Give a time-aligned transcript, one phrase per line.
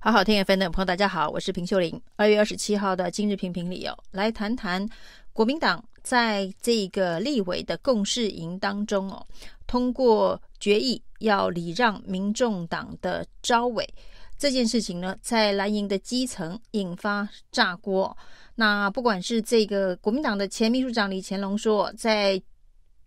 [0.00, 2.00] 好好听 FM 的朋友，大家好，我是平秀玲。
[2.14, 4.88] 二月二十七号的今日评评里哦，来谈谈
[5.32, 9.26] 国民党在这个立委的共事营当中哦，
[9.66, 13.84] 通过决议要礼让民众党的招委
[14.38, 18.16] 这件事情呢，在蓝营的基层引发炸锅。
[18.54, 22.40] 那不管是这个国民党的前秘书长李乾龙说，在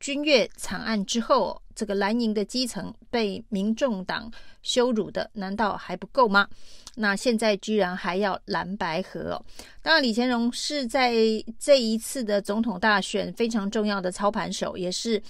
[0.01, 4.31] 军乐惨案之后，这个蓝营的基层被民众党
[4.61, 6.47] 羞辱的，难道还不够吗？
[6.95, 9.41] 那现在居然还要蓝白合！
[9.81, 11.13] 当然，李乾龙是在
[11.57, 15.21] 这一次的总统大选非常重要的操盘手，也是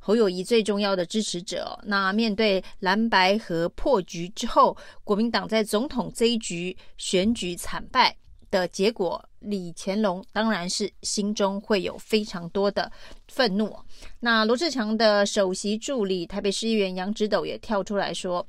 [0.00, 1.78] 侯友谊最重要的支持者。
[1.84, 4.74] 那面对蓝白合破局之后，
[5.04, 8.16] 国民党在总统这一局选举惨败
[8.52, 12.92] 的结果，李乾隆当然是心中会有非常多的
[13.26, 13.76] 愤怒。
[14.20, 18.46] 那罗志强的首席助理台北市议员杨植斗也跳出来说。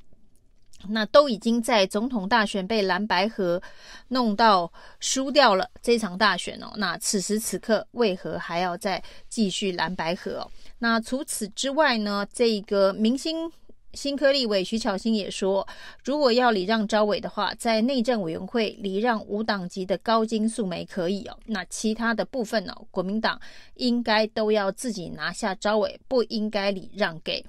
[0.89, 3.61] 那都已经在总统大选被蓝白河
[4.09, 6.73] 弄到输掉了这场大选哦。
[6.75, 10.45] 那此时此刻为何还要再继续蓝白河？
[10.79, 12.27] 那除此之外呢？
[12.33, 13.49] 这个明星
[13.93, 15.67] 新科立委徐巧芯也说，
[16.03, 21.37] 如果要礼让招委的话，在内政委员会礼让无党籍的高金素梅可以哦。
[21.45, 22.75] 那其他的部分呢？
[22.91, 23.39] 国民党
[23.75, 27.45] 应该都要自己拿下招委，不应该礼让给。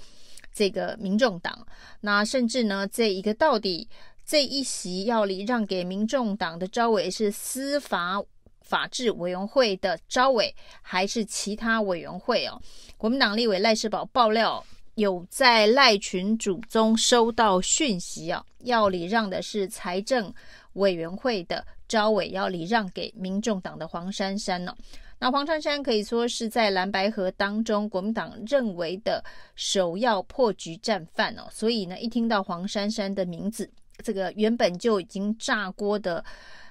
[0.52, 1.66] 这个民众党，
[2.02, 3.88] 那甚至呢，这一个到底
[4.24, 8.22] 这一席要礼让给民众党的招委是司法
[8.60, 12.62] 法制委员会的招委，还是其他委员会哦？
[12.96, 14.64] 国民党立委赖士葆爆料，
[14.94, 20.32] 有在赖群组中收到讯息啊，要礼让的是财政
[20.74, 24.76] 委员会的召委，要礼让给民众党的黄珊珊呢、哦。
[25.18, 31.46] 那黄珊珊可以说是在蓝白河当中，国民党认为的首要破局战犯哦。
[31.50, 33.70] 所以呢，一听到黄珊珊的名字，
[34.02, 36.22] 这个原本就已经炸锅的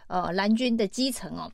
[0.08, 1.52] 呃蓝军的基层哦，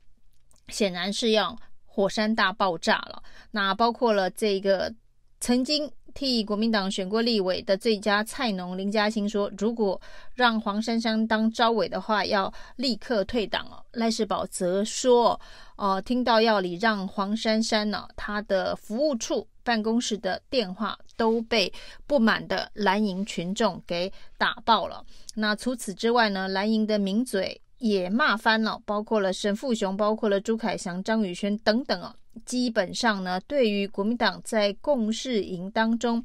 [0.68, 3.22] 显然是要火山大爆炸了。
[3.52, 4.94] 那包括了这个
[5.40, 10.00] 曾经替国民党选过立委的最佳菜农林嘉欣说，如果
[10.36, 13.84] 让黄珊珊当招委的话，要立刻退党哦。
[13.92, 15.40] 赖世宝则说。
[15.76, 21.72] 哦，听到要礼让黄珊珊呢，他的服务处办公室的电话都被
[22.06, 25.02] 不满的蓝营群众给打爆了。
[25.36, 32.14] 那除此之外呢，蓝营的名嘴也骂翻了，包括了沈富雄，包括了朱凯翔、张宇轩等等哦。
[32.46, 36.24] 基本上呢，对于国民党在共事营当中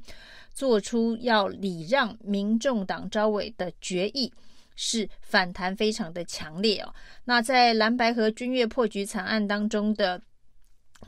[0.52, 4.32] 做出要礼让民众党招委的决议。
[4.76, 6.92] 是反弹非常的强烈哦。
[7.26, 10.20] 那在蓝白河军乐破局惨案当中的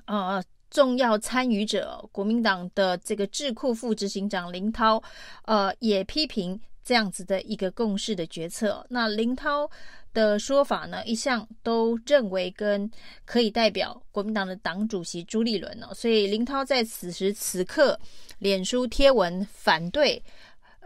[0.05, 0.41] 呃
[0.71, 5.03] 重要参与者，国民党的这个智库副执行长林涛，
[5.47, 8.87] 呃也批评这样子的一个共识的决策。
[8.89, 9.69] 那林涛
[10.17, 12.91] 的说法呢，一向都认为跟
[13.27, 18.01] 可以代表国民党的党主席朱立伦哦，所以林涛在此时此刻
[18.39, 20.23] 脸书贴文反对。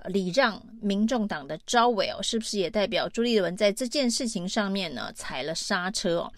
[0.06, 6.32] 礼让民众党的招委哦，是不是也代表朱立伦在这件事情上面呢踩了刹车哦？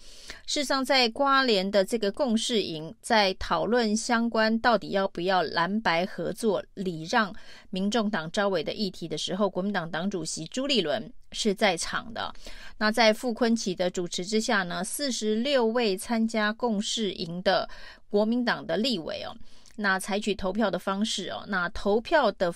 [0.45, 7.33] 事实上，在花莲的这个共事营，在讨论相关到底要不要蓝白合作礼让
[7.69, 12.33] 民众党招委的议题的时候，国民党党主席朱立伦是在场的。
[12.77, 17.69] 那在傅昆萁的主持之下呢，四十六位参加共事营的
[18.09, 19.33] 国民党的立委哦，
[19.77, 22.53] 那采取投票的方式哦，那投票的。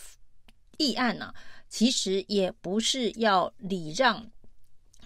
[0.78, 1.36] 议案呢、啊，
[1.68, 4.26] 其实也不是要礼让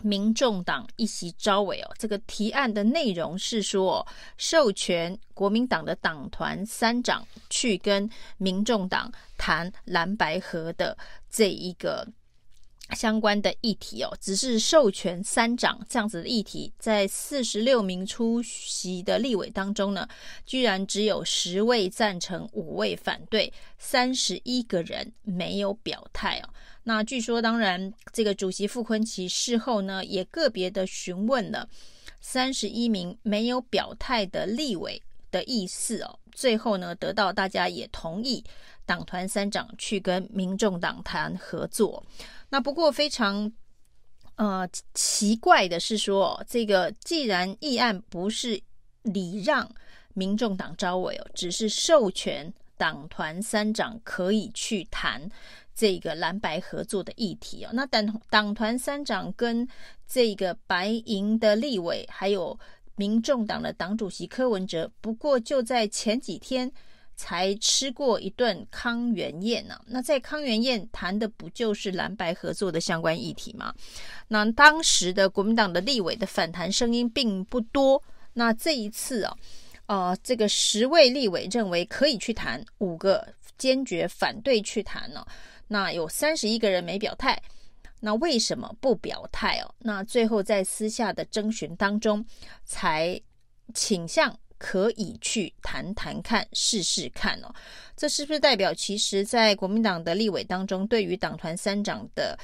[0.02, 1.96] 民众党一席召委哦。
[1.98, 4.06] 这个提案的内容是说，
[4.38, 10.98] 授权国民党的党团三长去跟民众党谈蓝白河的
[11.30, 12.08] 这一个。
[12.96, 20.08] 相关的议题哦，只是授权三长这样子的议题，在四十六名出席的立委当中呢，
[20.46, 26.50] 居然只有十位赞成，五位反对，三十一个人没有表态哦。
[26.84, 31.70] 那据说，当然这个主席傅昆萁事后呢，也个别的询问了
[32.20, 36.20] 三十一名没有表态的立委的意思哦。
[36.32, 38.44] 最后呢，得到大家也同意，
[38.86, 42.04] 党团三长去跟民众党谈合作。
[42.52, 43.50] 那不过非常
[44.36, 48.62] 呃奇怪的是说，这个既然议案不是
[49.04, 49.68] 礼让
[50.14, 55.28] 民众党招委哦，只是授权党团三长可以去谈
[55.74, 57.70] 这个蓝白合作的议题哦。
[57.72, 59.66] 那党党团三长跟
[60.06, 62.60] 这个白营的立委，还有
[62.98, 66.70] 民众党的党主席柯文哲，不过就在前几天。
[67.22, 73.72] 才吃过一顿康园宴呢、那在康园宴谈的不就是蓝白合作的相关议题吗？
[74.30, 78.02] 那当时的国民党的立委的反弹声音并不多。
[78.34, 79.38] 那这一次啊，
[79.86, 85.24] 呃，这个十位立委认为可以去谈，五个坚决反对去谈呢、
[85.68, 87.40] 那有三十一个人没表态。
[88.00, 89.72] 那为什么不表态哦？
[89.78, 92.26] 那最后在私下的征询当中，
[92.66, 93.22] 才
[93.76, 97.52] 倾向可以去谈谈看、试试看哦。
[97.98, 102.38] 这是不是代表，其实，在国民党的立委当中，对于党团三长的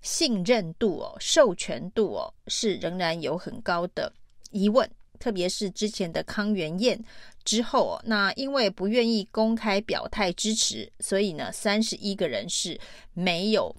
[0.00, 4.12] 信任度哦、授权度哦，是仍然有很高的
[4.52, 4.88] 疑问。
[5.18, 7.02] 特别是之前的康园宴
[7.44, 12.78] 之后哦，那因为不愿意公开表态支持，所以呢，三十一个人是
[13.14, 13.74] 没有。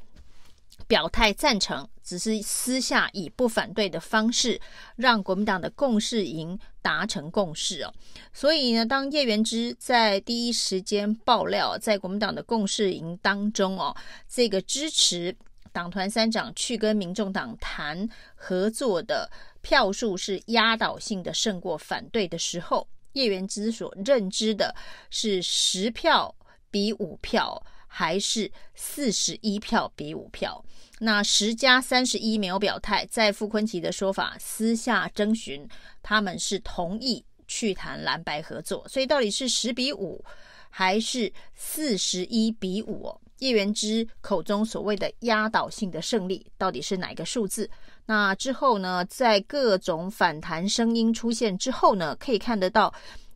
[0.87, 4.59] 表态赞成，只是私下以不反对的方式，
[4.95, 7.93] 让国民党的共识营达成共识哦。
[8.33, 13.95] 所以呢，当叶元之在第一时间爆料，在国民党的共识营当中哦，
[14.29, 15.35] 这个支持
[15.71, 19.29] 党团三长去跟民众党谈合作的
[19.61, 24.75] 票数是压倒性的胜过反对的时候，叶元之所认知的
[25.09, 26.35] 是十票
[26.69, 27.65] 比五票。
[27.97, 30.61] 还是四十一票比五票，
[30.99, 33.05] 那十加三十一没有表态。
[33.09, 35.65] 在傅崐萁的说法，私下征询，
[36.03, 38.85] 他们是同意去谈蓝白合作。
[38.89, 40.21] 所以到底是十比五，
[40.69, 43.17] 还是四十一比五？
[43.37, 47.69] 叶元之口中所谓的压倒性的胜利，到底是哪一个数字？
[48.07, 52.93] 那之后呢，在各种反弹声音出现之后呢，可以看得到。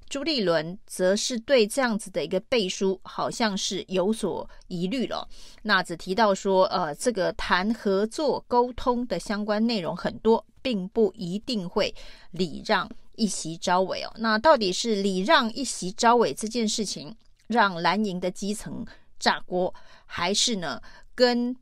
[0.09, 5.29] 朱立伦则是对这样子的一个背书，好像是有所疑虑了。
[5.61, 11.93] 那只提到说，呃，这个谈合作沟通的相关内容很多，并不一定会
[12.31, 14.11] 礼让一席召委哦。
[14.17, 17.15] 那到底是礼让一席召委这件事情
[17.45, 18.83] 让蓝营的基层
[19.19, 19.71] 炸锅，
[20.07, 20.81] 还是呢
[21.13, 21.55] 跟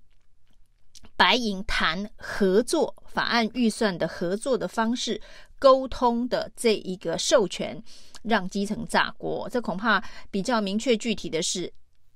[1.17, 5.19] 白银谈合作法案预算的合作的方式
[5.59, 7.83] 沟通的这一个授权？
[8.27, 11.71] 让基层炸锅，这恐怕比较明确具体的是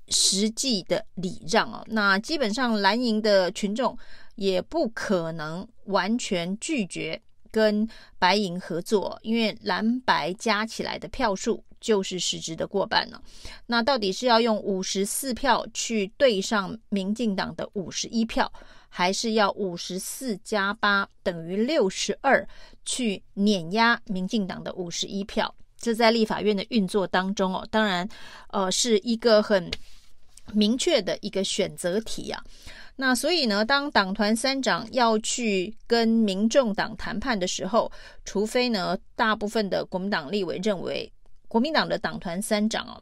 [0.09, 1.83] 实际的礼让哦。
[1.87, 3.97] 那基本上蓝营的群众
[4.35, 7.87] 也不可能完全拒绝跟
[8.19, 13.21] 白银合作，因为蓝白加起来的票数就是实质的过半了。
[13.65, 18.51] 那到底是要用五十四票去对上民进党的五十一票，
[18.87, 22.47] 还是要五十四加八等于六十二
[22.85, 25.53] 去碾压民进党的五十一票？
[25.81, 28.07] 这在立法院的运作当中哦，当然，
[28.49, 29.69] 呃，是一个很
[30.53, 32.43] 明确的一个选择题啊。
[32.97, 37.91] 那所以呢，当党团三长要去跟民众党谈判的时候，
[38.23, 41.11] 除非呢，大部分的国民党立委认为
[41.47, 43.01] 国民党的党团三长哦，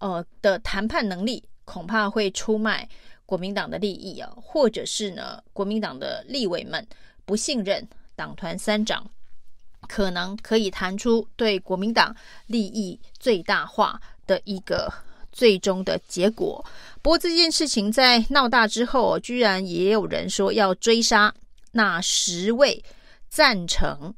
[0.00, 2.86] 呃的谈判能力恐怕会出卖
[3.24, 6.86] 国民党的利益啊，或者是呢，国民党的立委们
[7.24, 9.08] 不信任党团三长。
[9.88, 12.14] 可能可以谈出对国民党
[12.46, 14.92] 利益最大化的一个
[15.32, 16.64] 最终的结果。
[17.02, 21.34] 不过这件事情在闹大之后，居然也有人说要追杀
[21.72, 22.82] 那十位
[23.28, 24.14] 赞成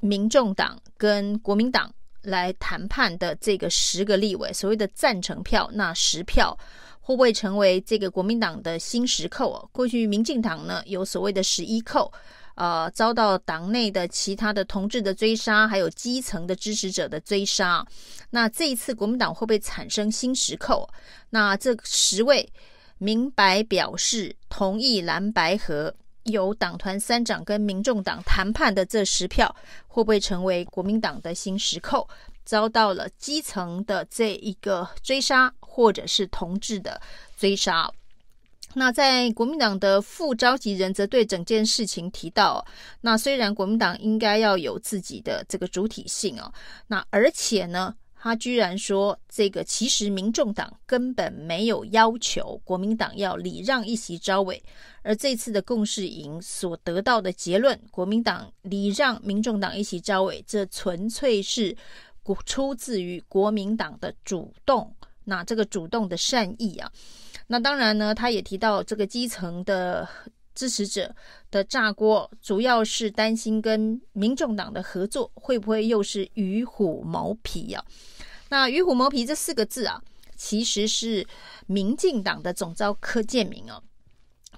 [0.00, 1.92] 民众党跟国民党
[2.22, 6.56] 来谈判的这个十个立委，所谓的赞成票那十票
[7.00, 9.68] 会不会成为这个国民党的新十扣？
[9.72, 12.12] 过去民进党呢有所谓的十一扣。
[12.54, 17.84] 呃，遭到党内的其他的同志的追杀，还有基层的支持者的追杀。
[18.30, 20.88] 那这一次国民党会不会产生新十扣？
[21.30, 22.50] 那这十位
[22.98, 29.54] 明白表示同意蓝白合，由党团三长跟民众党谈判的这十票，
[29.88, 32.08] 会不会成为国民党的新十扣？
[32.44, 37.00] 遭到了基层的这一个追杀，或者是同志的
[37.36, 37.90] 追杀？
[38.74, 42.64] 那在国民党的副召集人则对整件事情提到，
[43.02, 46.50] 那虽然国民党应该要有自己的这个主体性哦，
[46.86, 54.62] 那而且呢，他居然说这个其实民众党根本没有要求国民党要礼让一席招委，
[55.02, 61.76] 而这次的共识营所得到的结论，国民党礼让民众党一席招委，这纯粹是
[62.46, 66.90] 出自于国民党的主动，那这个主动的善意啊。
[67.52, 70.08] 那当然呢，他也提到这个基层的
[70.54, 71.14] 支持者
[71.50, 77.84] 的炸锅，主要是担心跟民众党的合作会不会又是与虎谋皮啊？
[78.48, 80.02] 那与虎谋皮这四个字啊，
[80.34, 81.26] 其实是
[81.66, 83.78] 民进党的总召柯建铭啊，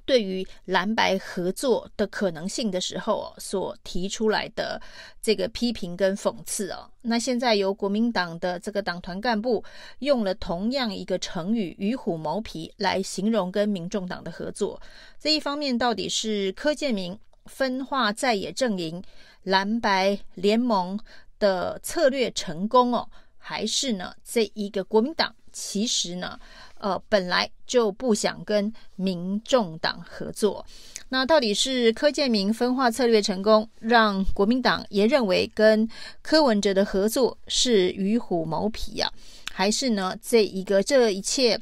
[0.07, 4.81] 对于蓝白合作的可能性的时候哦，所提出来的
[5.23, 9.65] 这个批评跟讽刺哦，那现在由国民党的这个党团干部
[10.01, 14.81] 用了同样一个成语“与虎谋皮”来形容跟民众党的合作，
[15.19, 19.03] 这一方面到底是柯建铭分化在野阵营、
[19.43, 20.99] 蓝白联盟
[21.39, 23.09] 的策略成功哦，
[23.39, 26.39] 还是呢这一个国民党其实呢？
[26.85, 30.63] 呃，本来就不想跟民众党合作，
[31.09, 35.89] 那到底是柯建铭分化策略成功，让国民党也认为跟
[36.21, 39.17] 柯文哲的合作是与虎谋皮呀、啊？
[39.51, 41.59] 还是呢，这一个这一切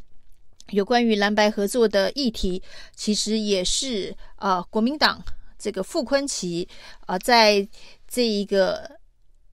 [0.71, 2.61] 有关于蓝白合作的议题，
[2.97, 5.23] 其实也是啊、国民党
[5.57, 6.67] 这个傅昆萁
[7.07, 7.65] 啊，在
[8.09, 8.99] 这一个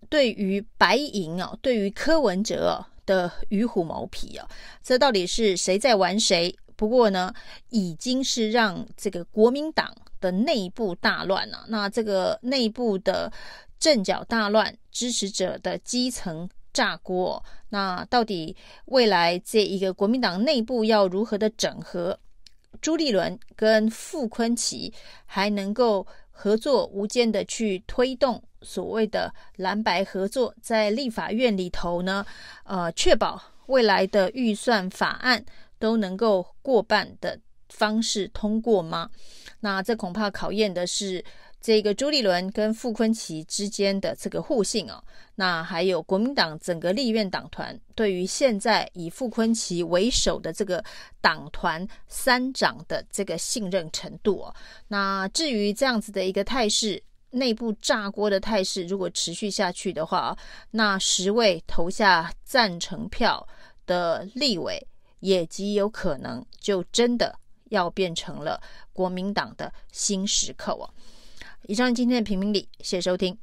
[0.09, 2.89] 对于白银啊，对于柯文哲、啊。
[3.09, 4.47] 的与虎谋皮啊，
[4.83, 6.55] 这到底是谁在玩谁？
[6.75, 7.33] 不过呢，
[7.69, 11.65] 已经是让这个国民党的内部大乱了。
[11.69, 13.33] 那这个内部的
[13.79, 17.43] 阵脚大乱，支持者的基层炸锅。
[17.69, 22.19] 那到底未来这一个国民党内部要如何的整合？
[22.79, 24.93] 朱立伦跟傅昆萁
[25.25, 28.41] 还能够合作无间的去推动？
[28.61, 32.25] 所谓的蓝白合作，在立法院里头呢，
[32.63, 35.45] 呃，确保未来的预算法案
[35.77, 37.39] 都能够过半的
[37.69, 39.09] 方式通过吗？
[39.61, 41.23] 那这恐怕考验的是
[41.61, 45.03] 这个朱立伦跟傅昆奇之间的这个互信哦。
[45.35, 50.83] 那还有国民党整个立院党团对于现在以傅昆奇为首的这个
[51.21, 54.55] 党团三长的这个信任程度哦。
[54.89, 57.01] 那至于这样子的一个态势。
[57.31, 60.37] 内部炸锅的态势如果持续下去的话，
[60.71, 63.47] 那十位投下赞成票
[63.85, 64.87] 的立委
[65.19, 67.37] 也极有可能就真的
[67.69, 68.61] 要变成了
[68.93, 70.89] 国民党的新时刻哦。
[71.67, 73.37] 以上今天的评评理，谢谢收听。